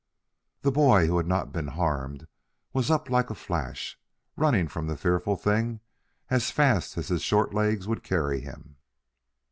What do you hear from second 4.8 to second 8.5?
the fearful thing as fast as his short legs would carry